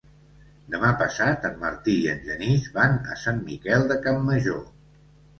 [0.75, 4.65] Demà passat en Martí i en Genís van a Sant Miquel de Campmajor.